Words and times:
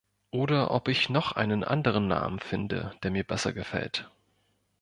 Oder 0.31 0.71
ob 0.71 0.87
ich 0.87 1.09
noch 1.11 1.33
einen 1.33 1.63
anderen 1.63 2.07
Namen 2.07 2.39
finde, 2.39 2.95
der 3.03 3.11
mir 3.11 3.23
besser 3.23 3.53
gefällt. 3.53 4.09